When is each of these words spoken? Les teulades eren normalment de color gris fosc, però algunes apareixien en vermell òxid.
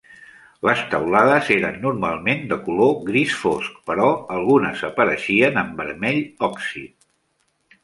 Les 0.67 0.79
teulades 0.93 1.51
eren 1.55 1.77
normalment 1.83 2.41
de 2.53 2.57
color 2.69 2.95
gris 3.11 3.37
fosc, 3.43 3.77
però 3.91 4.09
algunes 4.39 4.83
apareixien 4.91 5.63
en 5.65 5.73
vermell 5.85 6.21
òxid. 6.51 6.93